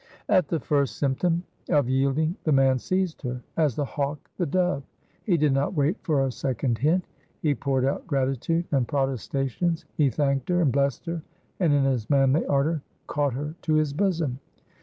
At 0.27 0.47
the 0.47 0.59
first 0.59 0.97
symptom 0.97 1.43
of 1.69 1.87
yielding 1.87 2.35
the 2.43 2.51
man 2.51 2.79
seized 2.79 3.21
her 3.21 3.43
as 3.55 3.75
the 3.75 3.85
hawk 3.85 4.31
the 4.37 4.47
dove. 4.47 4.81
He 5.25 5.37
did 5.37 5.53
not 5.53 5.75
wait 5.75 5.95
for 6.01 6.25
a 6.25 6.31
second 6.31 6.79
hint. 6.79 7.05
He 7.43 7.53
poured 7.53 7.85
out 7.85 8.07
gratitude 8.07 8.65
and 8.71 8.87
protestations. 8.87 9.85
He 9.97 10.09
thanked 10.09 10.49
her, 10.49 10.59
and 10.59 10.71
blessed 10.71 11.05
her, 11.05 11.21
and 11.59 11.71
in 11.71 11.83
his 11.83 12.09
manly 12.09 12.43
ardor 12.47 12.81
caught 13.05 13.33
her 13.35 13.53
to 13.61 13.75
his 13.75 13.93
bosom. 13.93 14.39